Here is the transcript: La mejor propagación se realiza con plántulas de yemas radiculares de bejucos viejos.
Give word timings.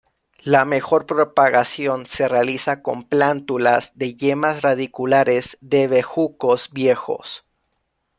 La 0.43 0.65
mejor 0.65 1.05
propagación 1.05 2.07
se 2.07 2.27
realiza 2.27 2.81
con 2.81 3.03
plántulas 3.03 3.95
de 3.99 4.15
yemas 4.15 4.63
radiculares 4.63 5.59
de 5.61 5.87
bejucos 5.87 6.71
viejos. 6.73 7.45